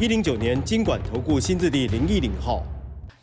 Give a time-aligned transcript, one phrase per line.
[0.00, 2.64] 一零九年经管投顾新字第零一零号。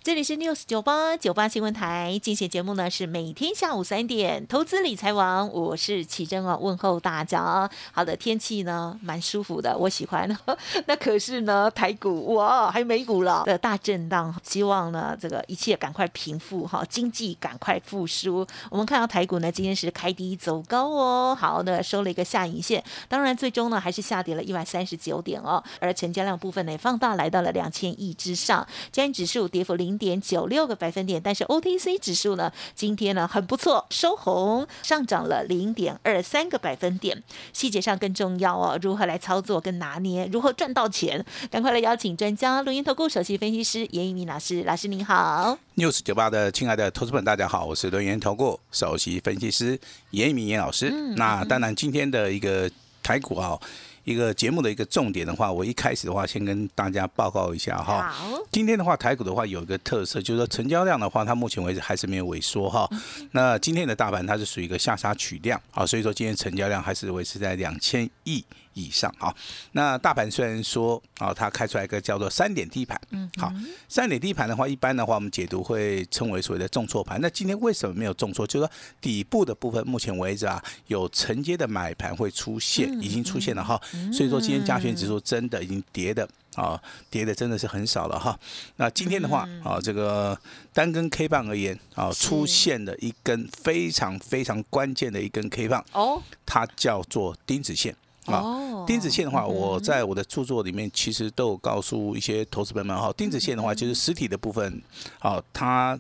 [0.07, 7.70] 这里是 news 九八九八新闻台，进行节目呢是每天下午三点，投资理财王，我是奇珍啊，问候大家。
[7.91, 10.25] 好的，天气呢蛮舒服的，我喜欢。
[10.88, 18.48] 那可是呢，台股哇，还有美股了的大震荡，希望呢这个一切赶快平复哈，经济赶快复苏。
[18.71, 29.96] 我们看到台股呢今天是开低走高哦，好的收了一个下影线，当然最终呢还是下跌了一百三十九点哦，而成交量部分呢放大来到了两千亿之上，加权指数跌幅零。
[29.98, 37.23] 点九六个百分点，但是 OTC 指数呢，今天呢很不错，收红，上涨了零点二三个百分点。
[37.54, 41.26] 细节上更重要哦，如何来操作跟拿捏，如何赚到钱？
[41.49, 45.57] 赶快来邀请专家，录音投顾首席分析师严一鸣老师，老师您好。
[45.76, 49.79] news 九八的亲爱的投资们，大家好，我是轮研投顾首席分析师
[50.11, 50.89] 严一鸣严老师。
[51.15, 52.70] 那当然，今天的一个
[53.01, 53.59] 台股啊。
[54.08, 58.10] 一个节目的一个重点的话，我一开始的话先跟大家报告一下哈。
[58.54, 62.90] 今天的话，台股的话有一个特色，就是说成交量的话，它目前为止还是没有萎缩哈。
[63.32, 68.41] 那今天的大盘它是属于一个下杀取量啊，所以说今天成交量还是维持在两千亿。
[68.78, 69.33] 以上啊，
[69.72, 73.51] 那大盘虽然说啊，它开出来一个叫做三点低盘，嗯，好，
[73.89, 77.19] 三点低盘的话，一般的话我们解读会称为所谓的重挫盘。
[77.19, 78.45] 那今天为什么没有重挫？
[78.45, 83.81] 就是说底部的部分，目前为止啊，有承接的买盘会出现，已经出现了哈。
[84.13, 86.79] 所以说今天加权指数真的已经跌的啊，
[87.09, 88.39] 跌的真的是很少了哈。
[88.75, 90.39] 那今天的话啊，这个
[90.72, 97.95] 单根 K 棒而言啊，出现了一根非常非常关键的一根 K 棒哦，它叫做钉子线。
[98.27, 104.81] 啊，钉子线的话，我在我的著作里面其实都有告诉一些投资朋友们哈，钉子线的话就是实体的部分，
[105.19, 105.97] 好，它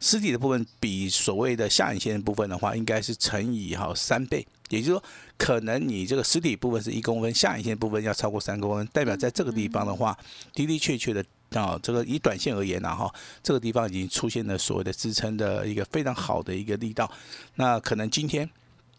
[0.00, 5.02] 实体的部分比所谓的下影线的部分的话，应该是乘以哈三倍，也就是说，
[5.36, 10.16] 可能你这个实体部分是一公分，下影线部分要超过三公分，代表在这个地方的话，
[10.54, 17.10] 的的确确的啊，这个以短线而言呢哈，这个地方已经出现了所谓的支撑的一个非常好的一个力道，
[17.56, 18.48] 那可能今天。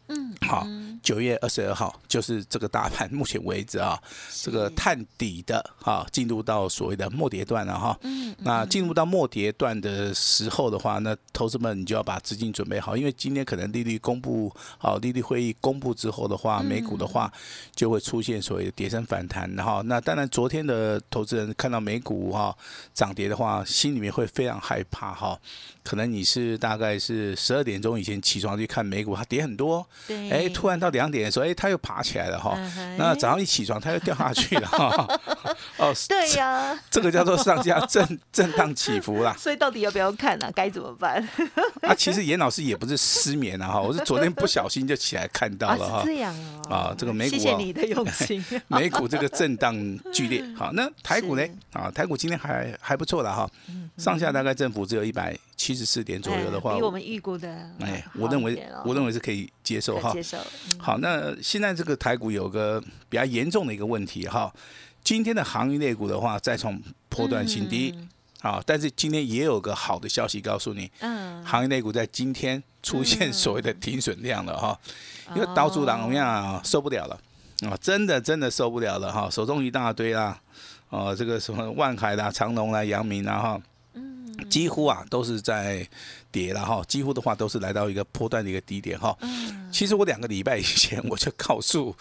[0.09, 0.65] 嗯，好，
[1.03, 4.01] 九月二十二号就是这个大盘 目前为止啊，
[4.41, 7.97] 这个探底的哈，进入到所谓的末跌段了哈。
[8.03, 17.31] 嗯，那进入到末跌段的时候的话，那投资们你就要把资金准备好，因为今天可能利率公布，好，利率会议公布之后的话，美股的话
[17.75, 22.55] 就会出现所谓的跌升反弹，然后那当然昨天的投资人看到美股哈
[22.93, 25.37] 涨跌的话，心里面会非常害怕哈。
[25.83, 29.85] 可能你是大概是十二点钟以前起床去看美股，它跌很多。
[30.05, 30.29] 对。
[30.29, 32.57] 哎，突然到两点的时候，哎，它又爬起来了哈。
[32.97, 35.19] 那早上一起床，它又掉下去了哈。
[35.77, 36.77] 哦，对呀。
[36.91, 39.35] 这个叫做上下震震荡起伏啦。
[39.39, 40.51] 所以到底要不要看呢？
[40.53, 41.27] 该怎么办？
[41.81, 46.01] 啊，其实严老师也不是失眠啊哈，我是昨天不小心就起来看到了哈。
[46.05, 46.35] 这样
[46.69, 46.75] 哦。
[46.75, 47.35] 啊，这个美股。
[47.35, 48.43] 谢谢你的用心。
[48.67, 49.75] 美股这个震荡
[50.11, 51.43] 剧烈，好，那台股呢？
[51.73, 53.49] 啊，台股今天还还不错的哈。
[53.97, 55.37] 上下大概振幅只有一百。
[55.57, 60.13] 七十四点左右的话，比我们预估的，哎，我认为我认为是可以接受哈。
[60.13, 60.37] 接受。
[60.77, 62.79] 好，那现在这个台股有个
[63.09, 64.53] 比较严重的一个问题哈，
[65.03, 66.79] 今天的航运类股的话再创
[67.09, 67.91] 破断新低，
[68.41, 74.79] 啊，但是今天也有个好的消息告诉你，嗯，行业类股在今天出现所谓的停损量了哈，
[75.35, 77.19] 因为刀主狼样受不了了
[77.67, 80.39] 啊，真的真的受不了了哈，手中一大堆啦，
[80.89, 83.59] 哦，这个什么万海啦、长隆啦、阳明啦哈。
[84.49, 85.87] 几乎啊都是在
[86.31, 89.15] 跌了哈，几乎的话都是来到一个波段的一个低点哈。
[89.21, 91.95] 嗯，其实我两个礼拜以前我就告诉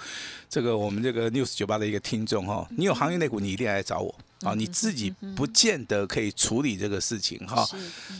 [0.48, 7.66] 这个我们这个 news 九八的一个听众哈，你有行业内股你一定来找我啊，你自己不见得可以处理这个事情哈。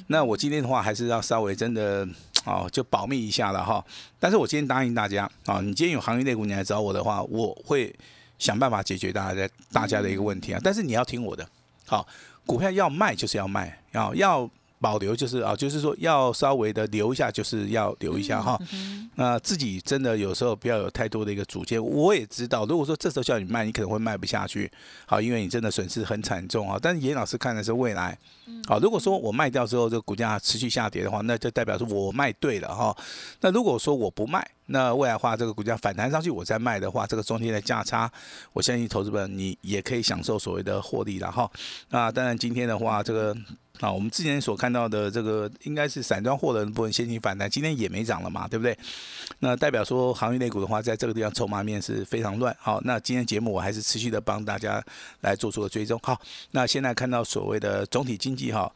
[0.07, 2.09] 那我今天的话还是要稍微真的
[2.45, 3.85] 啊就保密一下了哈。
[4.19, 7.95] 但是我今天答应大家啊，你今天有行业内股你来找我的话，我会
[8.39, 10.61] 想办法解决大家大家的一个问题啊。
[10.65, 11.47] 但是你要听我的，
[11.85, 12.07] 好。
[12.47, 14.49] 股票要卖就是要卖，啊，要
[14.81, 18.59] 保留就是啊，就是说要稍微的留一下，就是要留一下哈。
[19.17, 21.83] 那自己真的有时候不要有太多的一个主见。
[21.83, 24.71] 我也知道，如果说这时候叫你卖，你可能会卖不下去，
[25.07, 26.79] 好，因为你真的损失很惨重啊。
[26.81, 28.17] 但是严老师看的是未来，
[28.69, 32.95] 好，如果说我卖掉之后，这个股价持续下跌的话，那就代表说我卖对了哈。
[33.41, 38.11] 那如果说我不卖，那未来的话，这个股价反弹上去，我再卖的话，这个中间的价差，
[38.53, 41.49] 我相信投资本你也可以享受所谓的获利了哈。
[41.91, 43.37] 那当然今天的话，这个
[43.79, 48.77] 啊，我们之前所看到的这个应该是散装货的部分先行反弹，今天也没涨了嘛，对不对？
[49.39, 52.57] 那代表说行业类股的话，在这个地方筹码面是非常乱。
[52.59, 54.83] 好，那今天节目我还是持续的帮大家
[55.21, 55.97] 来做出个追踪。
[56.03, 56.21] 好，
[56.51, 58.73] 那现在看到所谓的总体经济哈，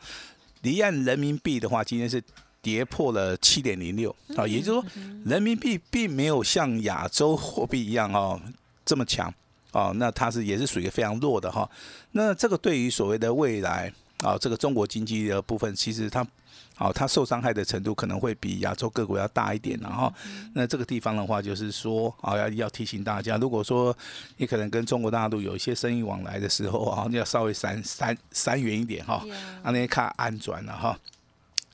[0.62, 2.22] 离岸人民币的话，今天是。
[2.62, 4.84] 跌破了七点零六啊，也就是说，
[5.24, 8.40] 人民币并没有像亚洲货币一样哦
[8.84, 9.32] 这么强
[9.72, 11.68] 哦，那它是也是属于非常弱的哈。
[12.12, 13.92] 那这个对于所谓的未来
[14.22, 16.26] 啊，这个中国经济的部分，其实它
[16.74, 19.78] 好，它受伤害的程度可能会比亚洲各国要大一点。
[19.80, 20.12] 然后，
[20.54, 23.96] 那这个地方的话，就是说啊，要要提醒大家，如果说
[24.38, 29.24] 你可能跟中国大陆有一些生意往来的时候啊，你要稍微闪闪闪远一点哈，
[29.62, 30.98] 啊，那看安转了哈。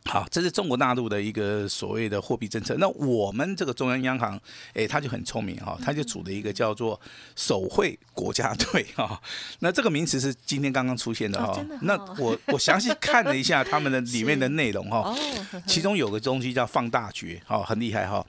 [0.06, 2.76] 好，这是中国大陆的一个所谓的货币政策。
[2.79, 4.41] 那我们这个中央央行，
[4.73, 6.99] 哎，他就很聪明哈，他就组了一个叫做
[7.35, 9.20] 手绘国家队哈。
[9.58, 11.61] 那这个名词是今天刚刚出现的哈。
[11.82, 15.14] 那我我详细看了一下他们的 里面的内容哈，
[15.67, 18.25] 其中有个东西叫放大决，哈，很厉害哈。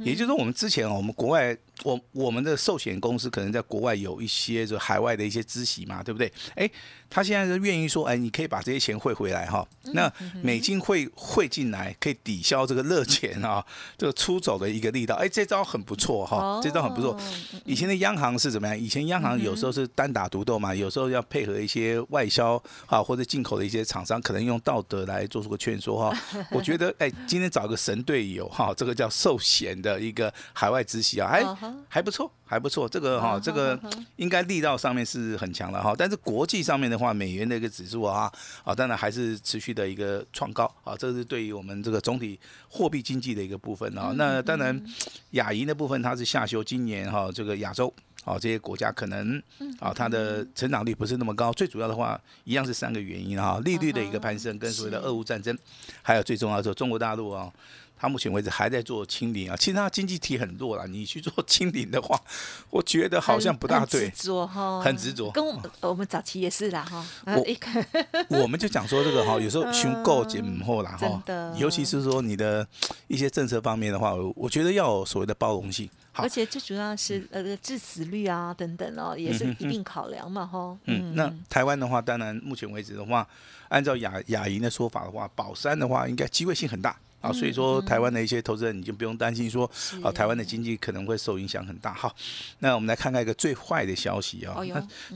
[0.00, 1.56] 也就是说，我们之前哦，我们国外。
[1.84, 6.32] 我我们的寿险公司可能在国外有一些就海外的一些孳息嘛，对不对？
[6.54, 6.70] 哎，
[7.12, 9.66] 他现在是愿意说，哎，你可以把这些钱汇回来哈。
[9.92, 10.10] 那
[10.40, 13.62] 美金汇汇进来，可以抵消这个热钱啊，
[13.98, 15.14] 这个出走的一个力道。
[15.16, 17.14] 哎，这招很不错哈，这招很不错。
[17.66, 18.78] 以前的央行是怎么样？
[18.78, 26.18] 以前央行有时候是单打独斗嘛，有时候要配合一些外销啊或者进口的一些厂商，可能用道德来做出个劝说哈。
[26.50, 31.42] 我觉得，哎，今天找个神队友哈，这个叫寿险的一个海外直系啊，还。
[31.88, 33.78] 还不错，还不错，这个哈，这个
[34.16, 35.94] 应该力道上面是很强的哈。
[35.96, 38.32] 但是国际上面的话，美元的一个指数啊，
[38.64, 40.96] 啊，当然还是持续的一个创高啊。
[40.96, 42.38] 这是对于我们这个总体
[42.68, 44.14] 货币经济的一个部分啊。
[44.16, 44.80] 那当然，
[45.32, 47.92] 亚银的部分它是下修，今年哈，这个亚洲
[48.24, 49.42] 啊这些国家可能
[49.80, 51.52] 啊它的成长率不是那么高。
[51.52, 55.56] 最主要的话，一样是三个原因哈，利率的一个攀升，跟所谓的俄乌战争，
[56.02, 57.52] 还有最重要的是中国大陆啊。
[58.02, 60.88] 他目前为止还在做清零啊，其实他经济体很弱了。
[60.88, 62.20] 你去做 清零的话，
[62.68, 64.10] 我觉得好像不大对。
[64.10, 65.30] 执着哈，很执着。
[65.30, 65.46] 跟
[65.82, 67.06] 我们早期也是啦哈。
[68.28, 71.22] 我我们就讲说这个哈，有时候寻购减后啦哈，
[71.56, 72.66] 尤其是说你的
[73.06, 75.88] 一些政策方面的话，我觉得要有所谓的包容性。
[76.14, 80.76] 而且最主要是呃致死率啊等等哦，也是一定考量嘛哈。
[80.86, 83.24] 嗯，那台湾的话，当然目前为止的话，
[83.68, 86.98] 按照亚亚银的说法的话，宝山的话应该机会性很大。
[87.22, 89.64] 啊，所以说台湾的一些投资人，你就不用担心说，
[90.02, 91.94] 啊，台湾的经济可能会受影响很大。
[91.94, 92.14] 好，
[92.58, 94.56] 那我们来看看一个最坏的消息啊。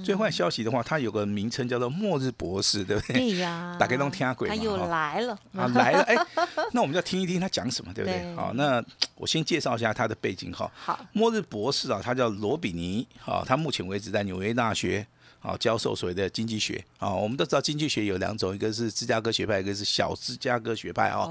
[0.04, 3.18] 最坏消息的话，它有个名称叫做“末日博士”，对不对？
[3.18, 3.76] 对呀。
[3.78, 5.38] 打开弄听鬼他又来了。
[5.54, 6.02] 啊， 来了！
[6.02, 6.16] 哎，
[6.72, 8.34] 那我们就要听一听他讲什么，对不对？
[8.34, 8.82] 好，那
[9.16, 10.70] 我先介绍一下他的背景哈。
[10.74, 11.04] 好。
[11.12, 15.06] 末日博士啊，他叫罗比尼，啊，他目前为止在纽约大学。
[15.42, 21.30] 啊，教授所谓的经济学啊，我们都知道经济学有两种，一个是芝加哥学派，一个是小芝加哥学派啊。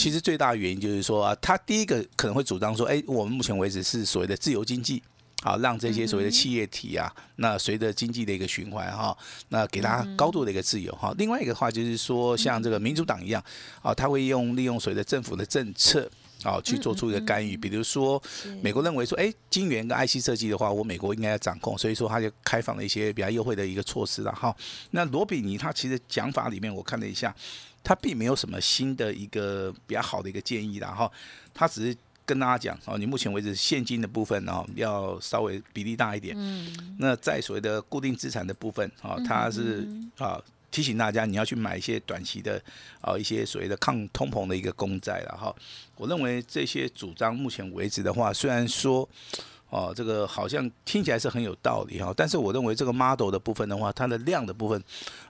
[0.00, 5.02] 其实最大的原因就是说啊，他第一个可能会主张说，哎，我们目前为止是所谓的自由经济，
[5.42, 9.14] 好让这些所谓的企业体啊，那随着经济的一个循环哈，
[9.50, 11.14] 那给他高度的一个自由哈。
[11.18, 13.44] 另外一个话就是说，像这个民主党一样
[13.82, 16.10] 啊，他会用利用所谓的政府的政策。
[16.42, 18.22] 啊，去做出一个干预，比如说，
[18.62, 24.54] 美国认为说，哎，晶圆跟 IC 设计的话，我美国应该要掌控，所以说他就开放了一些比较优惠的一个措施了哈。
[24.92, 27.34] 那罗比尼他其实讲法里面，我看了一下，
[27.82, 31.10] 他并没有什么新的一个比较好的一个建议然后，
[31.52, 39.86] 他只是跟大家讲哦，你目前为止现金的部分哦要稍微比例大一点，嗯，那在所谓的固定资产的部分啊，它是
[40.18, 40.40] 啊。
[40.70, 42.60] 提醒大家，你要去买一些短期的
[43.00, 45.54] 啊，一些所谓的抗通膨的一个公债了哈。
[45.96, 49.08] 我认为这些主张目前为止的话，虽然说
[49.68, 54.82] 哦，这个好像听起来是很有道理哈，但是我认为这个 model 的部分的话，它的量的部分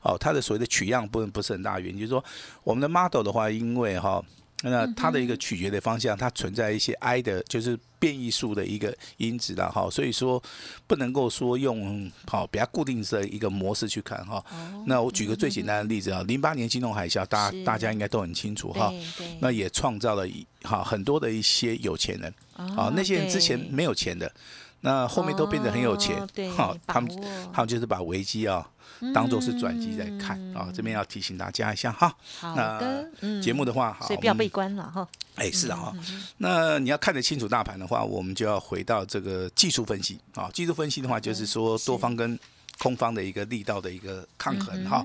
[0.02, 2.24] 哦，它的所谓的取样部分不是很大原因，就是说
[2.64, 4.24] 我们的 model 的话，因为哈。
[4.62, 10.42] 那它的一个取决的方向，它存在一些 I 的，就是变异数的一个因子的哈，所以说
[10.86, 14.44] 不能够说用好比较固定的一个模式去看哈。
[14.86, 18.92] 那我举个最简单的例子啊，零八年金融海啸，大家大家应该都很清楚哈。
[19.40, 20.26] 那也创造了
[20.62, 24.30] 哈很多的一些有钱人，啊那些人之前没有钱的，
[24.80, 26.16] 那后面都变得很有钱，
[26.56, 27.10] 哈他们
[27.52, 28.68] 他们就是把危机啊。
[29.14, 32.14] 当做是转机在看啊，这边要提醒大家一下哈。
[32.38, 33.08] 好的，
[33.40, 35.08] 节目的话，所以不要悲观了哈。
[35.36, 35.90] 哎，是的哈。
[36.36, 40.50] 那你要看得清楚大盘的话，我们就要回到这个技术分析啊。
[40.52, 42.38] 技术分析的话，就是说多方跟
[42.78, 45.02] 空方的一个力道的一个抗衡哈。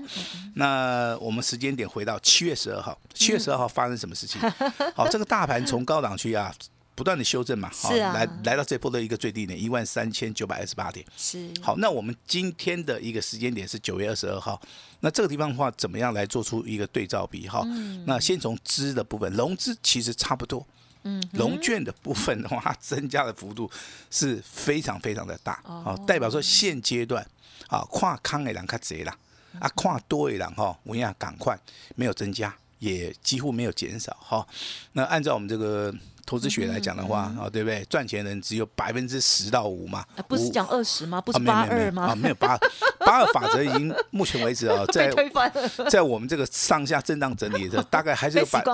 [0.56, 4.38] 那我们时间点回到七月十二号，七月十二号发生什么事情？
[4.94, 6.52] 好，这个大盘从高档区啊。
[6.96, 11.06] 不断的修正嘛，好啊来来到这波的一个最低点一万三千九百二十八点。
[11.16, 14.60] 是好，那我们今天的一个时间点是九月二十二号，
[15.00, 17.62] 那这个地方的话，怎么样来做出一个对照比哈？
[18.06, 20.66] 那先从资的部分，融资其实差不多，
[21.02, 23.70] 嗯融券的部分的话，它增加的幅度
[24.10, 27.22] 是非常非常的大，哦好，代表说现阶段
[27.68, 29.14] 啊，跨康的人较贼啦，
[29.60, 31.58] 啊，跨多的人哈，我跟你讲，赶快
[31.94, 34.46] 没有增加，也几乎没有减少哈。
[34.92, 35.94] 那按照我们这个
[36.26, 37.84] 投资学来讲的话，啊，对不对？
[37.88, 41.20] 赚钱人只有百分之十到五嘛啊，不是五讲二十吗？
[41.20, 42.14] 不是八二吗？
[42.16, 42.58] 没有八
[43.06, 45.10] 八二法则已经目前为止啊， 在
[45.88, 48.64] 在我们这个上下震荡整理的，大概还是有百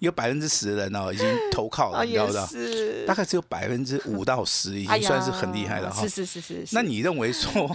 [0.00, 3.06] 有百分之十的人哦，已经投靠了，啊，你知道不知道？
[3.06, 6.08] 大概只有百分之五到十，已经算是很厉害了哈是。
[6.10, 7.74] 是是是，是那你认为说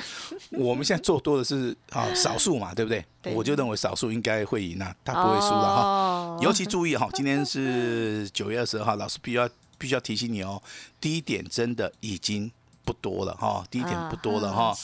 [0.52, 3.04] 我们现在做多的是啊少数嘛，对不对？
[3.34, 5.82] 我就认为少数应该会赢啊，他不会输的哈。
[5.82, 9.50] 哦尤其注意哈，今天是九月二十二号，老师必须要
[9.80, 10.62] 必须要提醒你哦，
[11.02, 12.52] 低点真的已经
[12.86, 14.66] 不多了哈，低点不多了哈。
[14.66, 14.78] 啊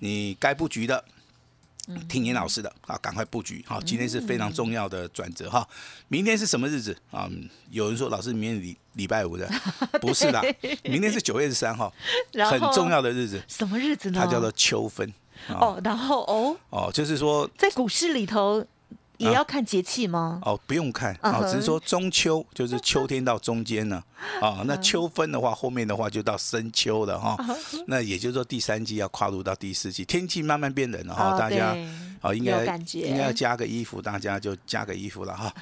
[0.00, 1.04] 你该布局的，
[2.08, 3.64] 听严老师的啊，赶快布局。
[3.68, 5.68] 好，今天是非常重要的转折哈。
[6.08, 7.28] 明天是什么日子啊？
[7.30, 9.48] 嗯有人说老师明天礼礼拜五的，
[10.00, 10.42] 不是的，
[10.84, 11.92] 明天是九月十三号，
[12.50, 14.20] 很重要的日子，什么日子呢？
[14.20, 15.12] 它叫做秋分。
[15.48, 18.64] 啊哦，然后哦，哦，就是说在股市里头
[19.22, 20.40] 也要看节气吗？
[20.44, 24.02] 哦，不用看啊，只是说中秋就是秋天到中间呢，
[24.40, 27.36] 啊，那秋分的话，后面的话就到深秋了哈。
[27.38, 31.76] 嗯 那也就是说第三季要跨入到第四季，天气慢慢变冷了哈，哦大家
[32.22, 35.52] 对啊应有该应该要加个衣服，大家就加个衣服了哈。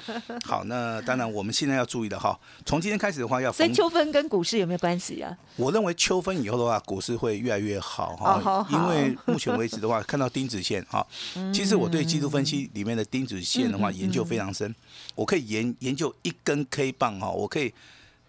[0.45, 5.35] 好，那当然我们现在要注意的哈，从今天开始的话要逢所以秋分跟股市有没有关系啊？
[5.55, 11.05] 我认为秋分以后的话，股市会越来越好哈、哦好好因为目前为止的话，看到丁子线哈，
[11.53, 14.73] 其实我对技术分析嗯里面的丁子线的话研究非常深，
[15.15, 17.73] 我可以研研究一根 K 棒哈，我可以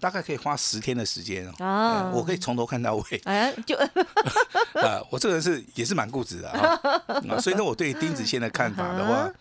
[0.02, 3.21] 大概可以花十天的时间哦，啊哎我可以从头看到尾。
[3.25, 3.76] 哎，就
[4.75, 6.75] 啊，我这个人是也是蛮固执的啊，
[7.30, 9.32] 啊所以呢，我对钉子线的看法的话，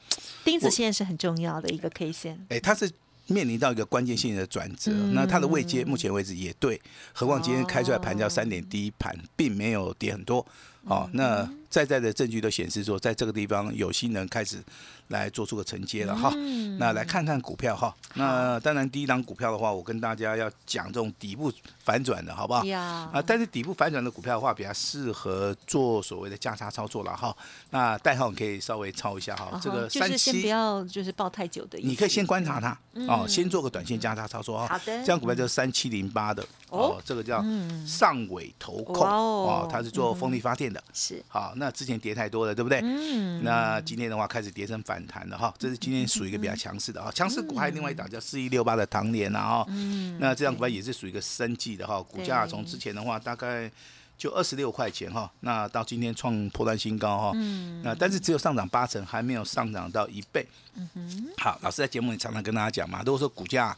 [0.46, 2.46] 钉子线是很重要的一个 K 线。
[2.50, 2.92] 哎，它是。
[3.28, 6.82] 面临到一个关键性的转折，那它的位阶目前为止也对，
[7.14, 10.46] 何况今天开出来盘叫三点低盘，并没有跌很多，
[10.84, 14.62] 哦，那在在的证据都显示说，在这个地方有新人开始
[15.08, 16.30] 来做出个承接了哈。
[16.78, 21.52] 那来看看股票哈，那当然第一档股票的话，我跟大家要讲这种底部
[21.84, 22.68] 反转的好不好？
[22.70, 27.36] 啊，但是底部反转的股票的话，比较适合做所谓的价差操作了哈。
[27.70, 31.88] 那代号你可以稍微抄一下哈，这个三七不要就是抱太久的意思。
[31.88, 34.68] 你可以先观察它哦，先做个短线价差操作哦。
[34.68, 37.44] 嗯好的这样股票就是三七零八的哦哦，这个叫
[37.88, 40.84] 上尾投控哦，它是做风力发电的。
[40.94, 42.82] 是好，那之前跌太多了，对不对？
[42.84, 53.72] 嗯那今天的话开始跌成反弹了哈，这是今天属于一个比较强势的哈，强势股还有另外一档叫四一六八的唐联啊哈，嗯那这张股票也是属于一个生计的哈，股价对从之前的话大概
[54.18, 60.48] 就二十六块钱哈，那到今天创破断新高哈，嗯那但是只有上涨八成，还没有上涨到一倍。
[60.76, 63.78] 嗯好，老师在节目里常常跟大家讲嘛，如果说股价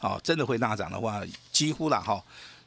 [0.00, 2.22] 哦真的会大涨的话，几乎啦哈。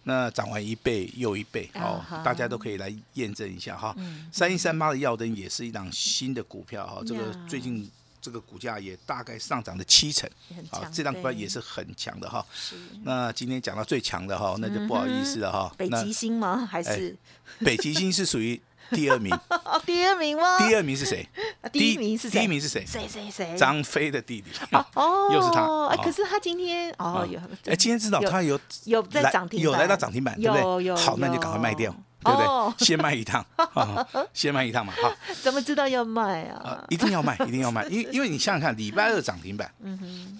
[0.08, 4.30] 那涨完一倍又一倍哦大家都可以来验证一下哈嗯。
[4.32, 7.90] 三一三八的耀灯也是一档新的股票哈，这个最近
[8.22, 12.46] 这个股价也大概上涨了七成也很，啊，这档股票也是很强的哈。
[12.54, 15.74] 是那今天讲到最强的哈，那就不好意思了哈。
[15.78, 16.66] 北极星吗？
[16.66, 17.18] 还哎是
[17.60, 18.60] 北极星是属于
[18.92, 20.58] 第二名， 哦第二名吗？
[20.58, 21.28] 第二名是谁？
[21.62, 22.40] 啊第一名是谁？
[22.40, 22.86] 第一名是谁？
[22.86, 23.56] 谁谁谁？
[23.58, 24.50] 张飞的弟弟。
[24.94, 30.96] 哦， 又是他哎，哦可是他今天哦啊有哎，今天知道他有有在涨停板有来到涨停板，对不对？
[30.96, 31.92] 好，那就赶快卖掉，
[32.24, 32.86] 对不哦对？
[32.86, 35.12] 先卖一趟，啊 先卖一趟嘛，哈，
[35.42, 39.70] 怎么知道要卖啊啊？，一定要卖，一定要卖，因为因为你想想看，礼拜二涨停板，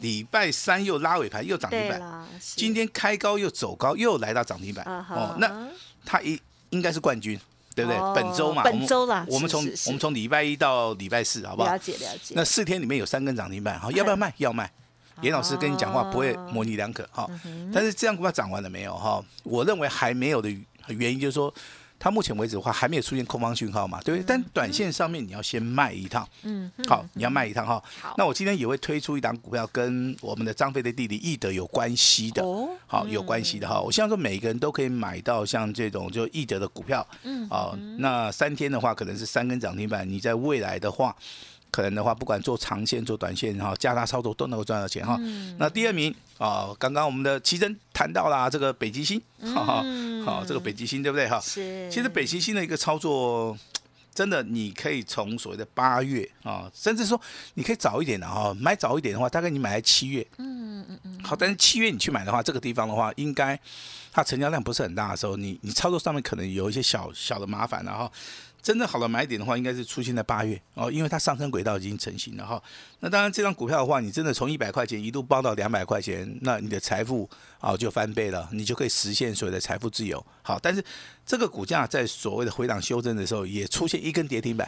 [0.02, 5.68] 礼拜三又拉尾盘又涨停板，今天开高又走高，又来到涨停板，啊哦，那
[6.06, 7.40] 他一应该是冠军，
[7.76, 8.14] 对不对哦？
[8.16, 11.78] 本周嘛，本周啦我们从我们从礼拜一到礼拜四，好不好了？
[11.78, 12.34] 解了解。
[12.34, 14.34] 那四天里面有三根涨停板，好，要不要卖？
[14.38, 14.72] 要卖。
[15.22, 17.26] 严老师跟你讲话不会模棱两可哈，
[17.74, 19.24] 但是这样股票涨完了没有哈？
[19.44, 20.50] 我认为还没有的
[20.88, 21.54] 原因就是说，
[21.98, 24.26] 它目前为止的话还没有出现空方讯号嘛，对不对？
[24.28, 28.14] 但短线上面你要先卖一趟，嗯，好，你要卖一趟哈好。
[28.18, 33.82] 那我今天也会推出一档股票，跟我们的张飞的弟弟易德有关系的，哦好，有关系的哈。
[33.82, 41.16] 我希望说每个人都可以买到像这种就易德的股票，嗯啊，那三天的话可能是三根涨停板，你在未来的话。
[41.76, 45.18] 可能的话，不管做长线、做短线哈，加大操作都能够赚到钱哈。
[45.20, 51.38] 嗯那第二名啊，刚刚我们的奇珍谈到了，这个北极星，哈哈，嗯好，这个北极星对不对哈？
[51.42, 51.92] 是。
[51.92, 53.58] 其实北极星的一个操作，
[54.14, 57.20] 真的你可以从所谓的八月啊，甚至说
[57.56, 63.60] 你可以早一点的哈，买早一点的话，大概你买在七月，嗯嗯嗯，好，但是七月你去买的话，这个地方的话，应该
[64.14, 68.10] 它成交量不是很大的时候，你你操作上面可能有一些小小的麻烦然后。
[68.66, 72.60] 真正好的买点的话，应该是出现在八月哦，因为它上升轨道已经成型了哈。
[73.02, 77.30] 那当然，这张股票的话，你真的从一百块钱一度爆到两百块钱，那你的财富
[77.60, 80.26] 啊就翻倍了，你就可以实现所谓的财富自由。
[80.42, 80.84] 好，但是
[81.28, 84.68] 这个股价在所谓的回档修正的时候，也出现一根跌停板。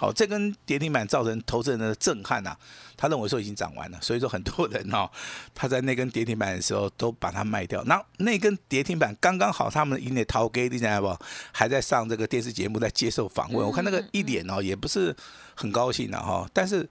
[0.00, 2.56] 好，这根跌停板造成投资人的震撼呐，
[2.96, 5.06] 他认为说已经涨完了，所以说很多人哦，
[5.54, 7.84] 他在那根跌停板的时候都把它卖掉。
[7.84, 11.14] 那那根跌停板刚刚好，他们因为逃给你知道不？
[11.52, 15.14] 还在上这个电视节目在接受访问，我看那个一脸哦也不是
[15.54, 16.48] 很高兴的哈。
[16.54, 16.88] 但是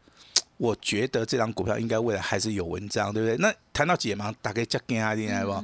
[0.57, 3.35] 我觉得这张股票应该未来还是有文章，对不对？
[3.37, 5.63] 那谈到解盲，大概加跟下进来不？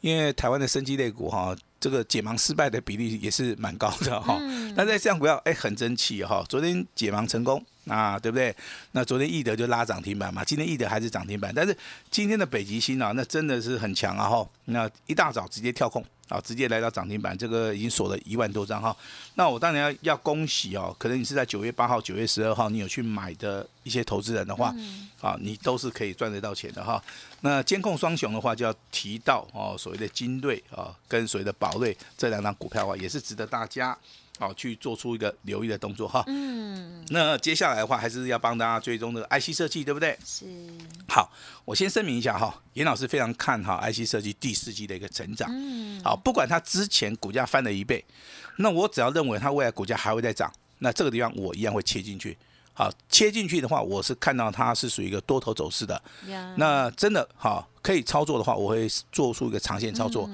[0.00, 1.54] 因为台湾的生机类股哈。
[1.80, 4.38] 这个解盲失败的比例也是蛮高的哈，
[4.74, 8.54] 那在这样股票哎很争气哈，昨天解盲成功啊，对不对？
[8.92, 11.76] 那昨天易德就拉涨停板嘛，今天易德还是涨停板，但是
[12.10, 16.04] 今天的北极星啊，那真的是很强啊哈，那一大早直接跳空。
[16.28, 18.94] 啊，直接来到涨停板，这个已经锁了一万多张哈。
[19.34, 24.74] 那我当然要要恭喜哦，可能你是在九月八号、九月十二号，你有去买的一些投资人的话，
[25.20, 27.02] 啊，你都是可以赚得到钱的哈。
[27.40, 33.96] 那监控双雄的话，就要提到哦，所谓的金瑞啊，跟所谓的宝瑞这两张股票的话，也是值得大家。
[34.38, 36.22] 好，去做出一个留意的动作哈。
[36.28, 40.16] 嗯，那接下来的话，还是要帮大家追踪这个 IC 设计，对不对？
[40.24, 40.46] 是。
[41.08, 41.30] 好，
[41.64, 45.48] 我先声明一下哈，严老师非常看好 IC 设计第四季的一个成长。
[45.52, 46.00] 嗯。
[46.04, 48.04] 好，不管它之前股价翻了一倍，
[48.58, 52.36] 那我只要认为它未来股价还会再涨，那这个地方我一样会切进去。
[52.72, 56.00] 好，切进去的话，我是看到它是属于一个多头走势的。
[56.56, 60.30] 那真的好可以操作的话，我会做出一个长线操作，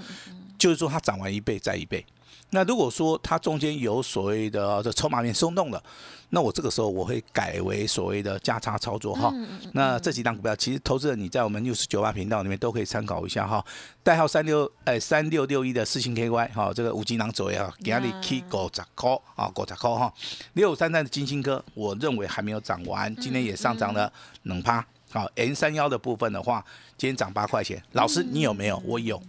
[0.58, 2.04] 就是说它涨完一倍再一倍。
[2.50, 5.82] 那如果说它中间有所谓的这筹码面松动了，
[6.30, 9.32] 那我这个时候我会改为所谓的价差操作哈。
[9.72, 13.64] 那这几档股票其实投资人你在我们六十九八频道里面都可以参考一下哈。
[14.04, 20.12] 代号三六哎三六六一的四星 KY 哈，这个五金囊走也好，给你 K 五十块啊狗十块哈。
[20.52, 24.12] 六三三的金星科，我认为还没有涨完，今天也上涨了
[24.44, 24.84] 冷趴。
[25.10, 26.64] 好，N 三幺的部分的话，
[26.96, 27.82] 今天涨八块钱。
[27.92, 28.80] 老师你有没有？
[28.84, 29.20] 我有。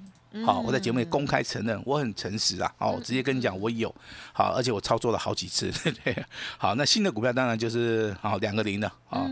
[0.44, 2.74] 好，我在节目里公开承认，我很诚实啊。
[2.78, 3.94] 哦，我直接跟你讲，我有。
[4.34, 5.72] 好，而且我操作了好几次。
[6.04, 6.26] 对，
[6.58, 9.30] 好，那新的股票当然就是好两个零的啊。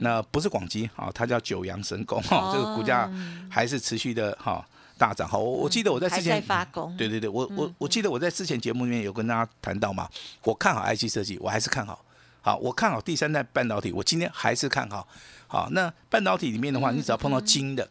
[0.00, 2.22] 那不是广基，好，它叫九阳神功。
[2.22, 3.10] 哈，这个股价
[3.50, 4.64] 还是持续的哈
[4.96, 5.28] 大涨。
[5.28, 6.96] 好，我我记得我在之前发功。
[6.96, 10.08] 对对对，我我我记得我在之前节目里面有跟大家谈到嘛，
[10.44, 12.04] 我看好 IC 设计，我还是看好。
[12.40, 15.06] 好，我看好第三代半导体，我今天还是看好。
[15.46, 17.86] 好，那半导体里面的话，你只要碰到金的。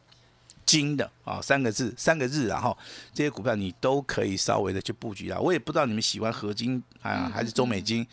[0.68, 2.78] 金的啊，三个字，三个日，然后
[3.14, 5.40] 这些股票你都可以稍微的去布局啊。
[5.40, 8.06] 我也不知道你们喜欢合金啊，还是中美金，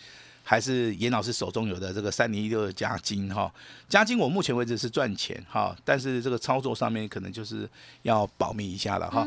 [0.44, 3.52] 还是严老师手中有的这个三零一六的加金哈。
[3.88, 7.68] 加金我目前为止是赚钱哈，但是这个操作上面可能就是
[8.02, 9.24] 要保密一下了哈。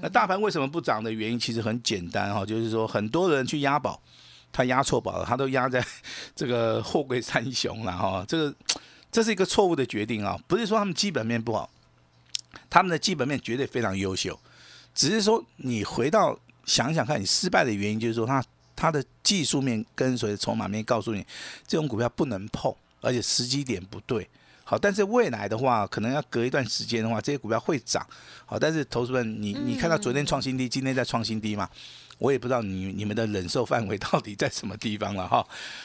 [0.00, 4.00] 那大盘为什么不涨的原因其实很简单哈，就是说很多人去押宝，
[4.50, 5.84] 他押错宝了，他都押在
[6.34, 8.24] 这个货柜三雄了哈。
[8.26, 8.54] 这个
[9.12, 11.68] 这是一个错误的决定啊，不是说他们基本面不好。
[12.68, 14.38] 他们的基本面绝对非常优秀，
[14.94, 18.44] 只是说你回到想想看，你失败的原因就是说，他
[18.76, 21.24] 他的技术面跟随筹码面告诉你，
[21.66, 24.28] 这种股票不能碰，而且时机点不对。
[24.64, 28.06] 好，但是未来的话，可能要隔一段时间的话，这些股票会涨。
[28.46, 31.68] 好，但是投资人，你你看到昨天创新低，今天在创新低嘛？
[32.20, 35.44] 我也不知道你你们的忍受范围 到底在什么地方了哈。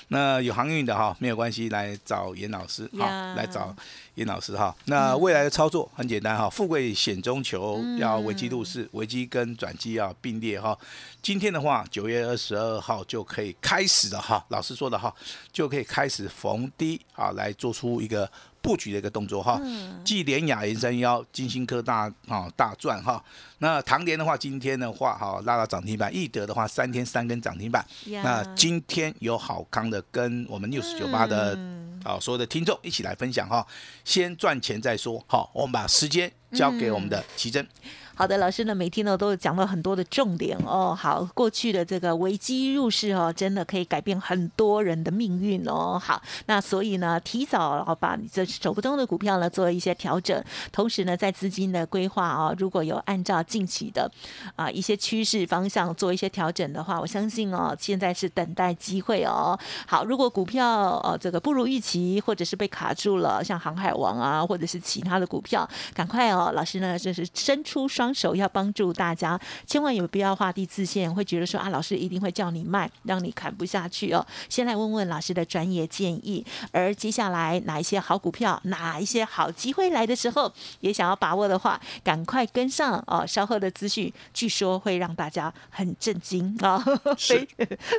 [0.09, 3.75] 那有航运的哈没有关系，来找严老师哈，来找
[4.13, 4.75] 严老师哈。
[4.85, 10.77] 那未来的操作很简单哈，富贵险中求，要危机入市，危机跟转机要并列哈。
[11.21, 15.11] 今天的话，九月二十二号就可以开始了哈，老师说的哈，
[15.51, 18.29] 就可以开始逢低啊来做出一个。
[18.65, 19.61] 布局的一个动作哈，
[20.03, 23.23] 继联雅、银三幺、金星科大啊大赚哈。
[23.59, 27.85] 那唐联的话，今天的话哈拉到涨停板；易德的话，三天三根涨停板。
[28.23, 31.55] 那今天有好康的，跟我们六十九八的
[32.03, 33.65] 啊所有的听众一起来分享哈。
[34.03, 37.63] 先赚钱再说，好，我们把时间交给我们的奇珍。
[38.17, 40.95] 好的，老师呢，每天呢都讲到很多的重点哦。
[40.97, 45.99] 好，过去的这个危机入市哦，真的可以改变很多人的命运哦。
[46.01, 54.09] 好，那所以呢，提早哦把你这手不中的股票呢做一些调整，同时呢，在资金的规划啊，如果有按照近期的
[54.55, 59.59] 啊一些趋势方向做一些调整的话，我相信哦，现在是等待机会哦。
[59.85, 68.04] 好，如果股票呃这个不如预期，或者是被卡住了，像航海王啊，或者是其他的股票，赶快哦，老师呢就是伸出双。
[68.05, 74.23] 双手要帮助大家，千万有必要画地自限，会觉得说啊，老师一定会叫你卖，让你砍不下去哦。
[74.47, 83.25] 先来问问老师的专业建议，而接下来哪一些好股票，哪一些好机会来的时候，也想要把握的话，赶快跟上哦。
[83.25, 86.77] 稍后的资讯，据说会让大家很震惊啊，
[87.17, 87.47] 非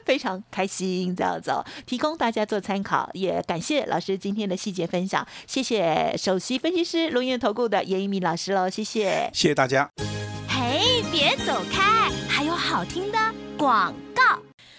[0.04, 1.50] 非常开心这样子，
[1.84, 9.95] 提供大家做参考，也感谢老师今天的细节分享，谢谢首席分析师龙岩投顾的严一鸣老师喽，谢谢，谢谢大家。
[10.48, 13.18] 嘿，别走开，还有好听的
[13.58, 14.22] 广告。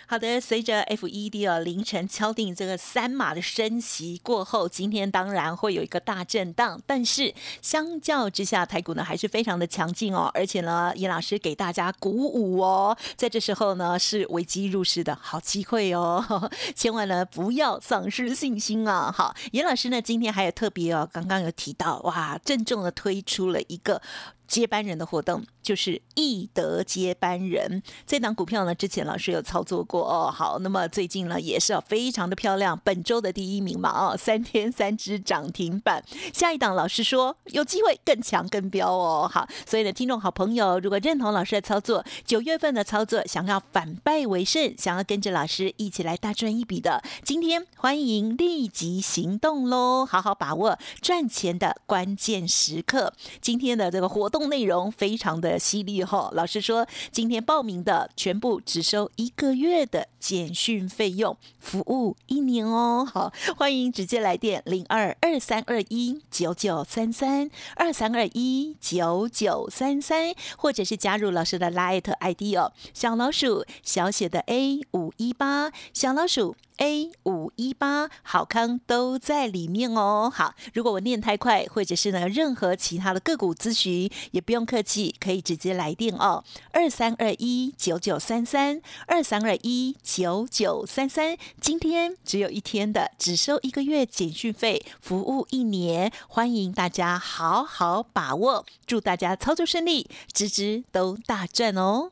[0.09, 19.13] 好的，随着 FED 哦凌晨敲定这个三码的升息过后，今天当然会有一个大震荡，但是相较之下，台股呢还是非常的强劲哦，而且呢，严老师给大家鼓舞哦，在这时候呢是危机入市的好机会哦， 千万呢不要丧失信心啊！
[19.13, 24.01] 好，严老师呢今天还有特别哦，刚刚有提到哇，郑重的推出了一个。
[24.47, 25.43] 接班人的活动。
[25.67, 30.31] 就是易德接班人这档股票呢，之前老师有操作过哦。
[30.31, 36.01] 好，那么最近呢也是非常的漂亮，本周的第一名嘛哦，三天三只涨停板。
[36.33, 39.29] 下一档老师说有机会更强更标哦。
[39.29, 53.11] 好，所以呢，听众好朋友如果认同老师的操作，九月份的操作想要反败为胜，想要跟着老师一起来大赚一笔的，今天欢迎立即行动喽，好好把握赚钱的关键时刻。
[53.41, 54.37] 今天的这个活动。
[54.47, 63.05] 内容非常的犀利哈，老师说今天报名的全部只收一个月的简讯费用，服务一年哦。
[63.05, 76.55] 好，欢迎直接来电零二二三二一九九三三二三二一九九三三，或者是加入老师的 Light ID 哦，小老鼠小写的 A 五一八，小老鼠。
[76.77, 80.31] A 五一八好康都在里面哦。
[80.33, 86.43] 好，如果我念太快，或者是呢任何其他的个股咨询，也不用客气，可以直接来电哦。
[86.71, 102.11] 二三二一九九三三二三二一九九三三，今天只有一天的，只收一个月简讯费，服务一年，欢迎大家好好把握，祝大家操作顺利，支支都大赚哦。